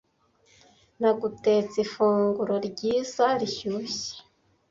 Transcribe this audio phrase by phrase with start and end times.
[0.99, 4.15] Nagutetse ifunguro ryiza rishyushye.